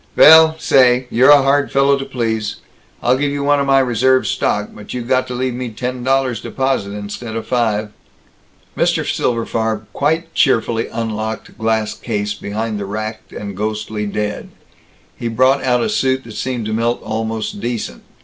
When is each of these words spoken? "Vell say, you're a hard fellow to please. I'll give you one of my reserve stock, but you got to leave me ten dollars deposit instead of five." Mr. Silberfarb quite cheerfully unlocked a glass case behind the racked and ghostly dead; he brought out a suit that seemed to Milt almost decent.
"Vell 0.15 0.57
say, 0.57 1.05
you're 1.11 1.29
a 1.29 1.43
hard 1.43 1.71
fellow 1.71 1.95
to 1.95 2.05
please. 2.05 2.55
I'll 3.03 3.17
give 3.19 3.31
you 3.31 3.43
one 3.43 3.59
of 3.59 3.67
my 3.67 3.77
reserve 3.77 4.25
stock, 4.25 4.69
but 4.73 4.95
you 4.95 5.03
got 5.03 5.27
to 5.27 5.35
leave 5.35 5.53
me 5.53 5.69
ten 5.69 6.03
dollars 6.03 6.41
deposit 6.41 6.91
instead 6.93 7.35
of 7.35 7.45
five." 7.45 7.91
Mr. 8.75 9.05
Silberfarb 9.05 9.85
quite 9.93 10.33
cheerfully 10.33 10.87
unlocked 10.87 11.49
a 11.49 11.51
glass 11.51 11.93
case 11.93 12.33
behind 12.33 12.79
the 12.79 12.85
racked 12.85 13.31
and 13.31 13.55
ghostly 13.55 14.07
dead; 14.07 14.49
he 15.15 15.27
brought 15.27 15.63
out 15.63 15.83
a 15.83 15.87
suit 15.89 16.23
that 16.23 16.31
seemed 16.33 16.65
to 16.65 16.73
Milt 16.73 16.99
almost 17.03 17.59
decent. 17.59 18.01